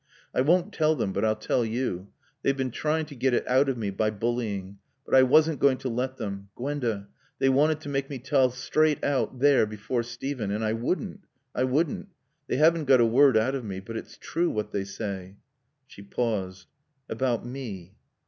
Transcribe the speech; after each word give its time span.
"I 0.33 0.41
won't 0.41 0.73
tell 0.73 0.95
them, 0.95 1.13
but 1.13 1.23
I'll 1.23 1.35
tell 1.35 1.63
you. 1.63 2.07
They've 2.41 2.57
been 2.57 2.71
trying 2.71 3.05
to 3.05 3.15
get 3.15 3.35
it 3.35 3.47
out 3.47 3.69
of 3.69 3.77
me 3.77 3.91
by 3.91 4.09
bullying, 4.09 4.79
but 5.05 5.13
I 5.13 5.21
wasn't 5.21 5.59
going 5.59 5.77
to 5.77 5.89
let 5.89 6.17
them. 6.17 6.49
Gwenda 6.55 7.07
they 7.37 7.49
wanted 7.49 7.81
to 7.81 7.89
make 7.89 8.09
me 8.09 8.17
tell 8.17 8.49
straight 8.49 9.03
out, 9.03 9.37
there 9.37 9.67
before 9.67 10.01
Steven. 10.01 10.49
And 10.49 10.63
I 10.63 10.73
wouldn't 10.73 11.25
I 11.53 11.65
wouldn't. 11.65 12.07
They 12.47 12.55
haven't 12.55 12.85
got 12.85 12.99
a 12.99 13.05
word 13.05 13.37
out 13.37 13.53
of 13.53 13.63
me. 13.63 13.79
But 13.79 13.95
it's 13.95 14.17
true, 14.17 14.49
what 14.49 14.71
they 14.71 14.85
say." 14.85 15.35
She 15.85 16.01
paused. 16.01 16.65
"About 17.07 17.45
me." 17.45 17.93